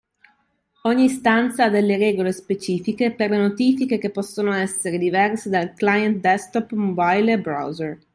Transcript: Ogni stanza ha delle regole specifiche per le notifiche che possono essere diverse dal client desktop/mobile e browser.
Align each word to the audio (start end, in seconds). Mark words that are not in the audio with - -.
Ogni 0.85 1.09
stanza 1.09 1.65
ha 1.65 1.69
delle 1.69 1.95
regole 1.95 2.31
specifiche 2.31 3.11
per 3.13 3.29
le 3.29 3.37
notifiche 3.37 3.99
che 3.99 4.09
possono 4.09 4.51
essere 4.51 4.97
diverse 4.97 5.47
dal 5.47 5.75
client 5.75 6.19
desktop/mobile 6.21 7.33
e 7.33 7.39
browser. 7.39 7.99